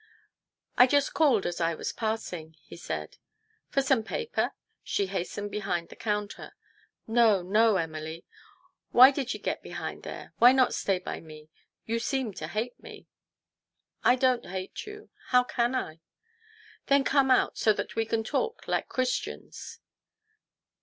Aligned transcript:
"I 0.79 0.87
just 0.87 1.13
called 1.13 1.45
as 1.45 1.61
I 1.61 1.75
was 1.75 1.91
passing," 1.93 2.55
he 2.63 2.75
said." 2.75 3.17
For 3.69 3.83
some 3.83 4.01
paper?" 4.01 4.55
She 4.83 5.05
hastened 5.05 5.51
behind 5.51 5.89
the 5.89 5.95
counter.' 5.95 6.55
'No, 7.07 7.43
no, 7.43 7.75
Emily. 7.75 8.25
Why 8.89 9.11
do 9.11 9.21
ye 9.21 9.37
get 9.39 9.61
behind 9.61 10.01
there? 10.01 10.33
Why 10.39 10.53
not 10.53 10.73
stay 10.73 10.97
by 10.97 11.19
me? 11.19 11.49
You 11.85 11.99
seem 11.99 12.33
to 12.33 12.47
hate 12.47 12.81
me."" 12.81 13.09
I 14.03 14.15
don't 14.15 14.47
hate 14.47 14.87
you. 14.87 15.11
How 15.27 15.43
can 15.43 15.75
I?"" 15.75 15.99
Then 16.87 17.03
come 17.03 17.29
out, 17.29 17.59
so 17.59 17.71
that 17.73 17.95
we 17.95 18.07
can 18.07 18.23
talk 18.23 18.67
like 18.67 18.89
Christians." 18.89 19.81